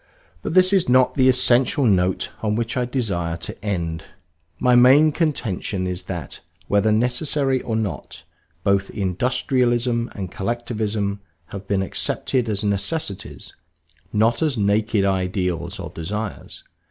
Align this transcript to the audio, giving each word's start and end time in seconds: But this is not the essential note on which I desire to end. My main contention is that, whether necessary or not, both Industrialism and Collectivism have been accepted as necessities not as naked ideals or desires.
But 0.41 0.55
this 0.55 0.73
is 0.73 0.89
not 0.89 1.13
the 1.13 1.29
essential 1.29 1.85
note 1.85 2.31
on 2.41 2.55
which 2.55 2.75
I 2.75 2.85
desire 2.85 3.37
to 3.37 3.63
end. 3.63 4.03
My 4.57 4.73
main 4.73 5.11
contention 5.11 5.85
is 5.85 6.05
that, 6.05 6.39
whether 6.67 6.91
necessary 6.91 7.61
or 7.61 7.75
not, 7.75 8.23
both 8.63 8.89
Industrialism 8.89 10.09
and 10.15 10.31
Collectivism 10.31 11.19
have 11.49 11.67
been 11.67 11.83
accepted 11.83 12.49
as 12.49 12.63
necessities 12.63 13.53
not 14.11 14.41
as 14.41 14.57
naked 14.57 15.05
ideals 15.05 15.77
or 15.79 15.91
desires. 15.91 16.63